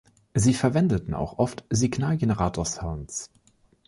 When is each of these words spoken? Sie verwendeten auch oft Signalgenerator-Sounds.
Sie 0.33 0.55
verwendeten 0.55 1.13
auch 1.13 1.37
oft 1.37 1.63
Signalgenerator-Sounds. 1.69 3.29